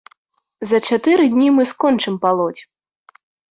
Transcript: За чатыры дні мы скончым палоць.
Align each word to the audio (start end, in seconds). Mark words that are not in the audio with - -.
За 0.71 0.79
чатыры 0.87 1.27
дні 1.35 1.47
мы 1.59 1.63
скончым 1.73 2.19
палоць. 2.27 2.61